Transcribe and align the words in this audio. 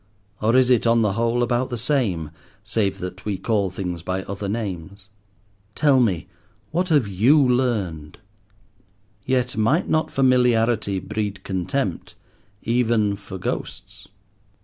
or 0.41 0.55
is 0.55 0.71
it, 0.71 0.87
on 0.87 1.03
the 1.03 1.13
whole, 1.13 1.43
about 1.43 1.69
the 1.69 1.77
same, 1.77 2.31
save 2.63 2.97
that 2.97 3.23
we 3.23 3.37
call 3.37 3.69
things 3.69 4.01
by 4.01 4.23
other 4.23 4.49
names? 4.49 5.09
Tell 5.75 5.99
me, 5.99 6.25
what 6.71 6.89
have 6.89 7.07
you 7.07 7.37
learned? 7.39 8.17
Yet 9.27 9.55
might 9.55 9.87
not 9.87 10.09
familiarity 10.09 10.99
breed 10.99 11.43
contempt, 11.43 12.15
even 12.63 13.15
for 13.15 13.37
ghosts. 13.37 14.07